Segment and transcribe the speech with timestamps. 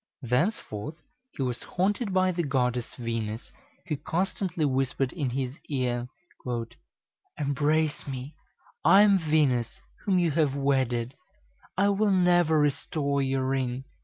[0.23, 0.95] Thenceforth
[1.29, 3.51] he was haunted by the Goddess Venus,
[3.85, 6.07] who constantly whispered in his ear,
[7.37, 8.33] "Embrace me;
[8.83, 11.13] I am Venus, whom you have wedded;
[11.77, 13.83] I will never restore your ring."